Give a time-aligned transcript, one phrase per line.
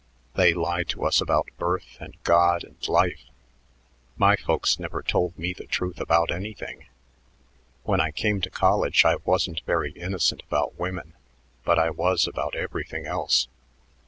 [0.33, 3.25] They lie to us about birth and God and life.
[4.17, 6.87] My folks never told me the truth about anything.
[7.83, 11.13] When I came to college I wasn't very innocent about women,
[11.63, 13.47] but I was about everything else.